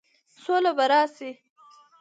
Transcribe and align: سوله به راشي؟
سوله 0.43 0.71
به 0.77 0.85
راشي؟ 0.91 1.31